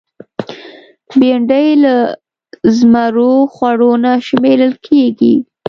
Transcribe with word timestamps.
بېنډۍ 1.19 1.67
له 1.83 1.95
زمرو 2.77 3.33
خوړو 3.53 3.91
نه 4.03 4.11
شمېرل 4.27 4.73
کېږي 4.87 5.33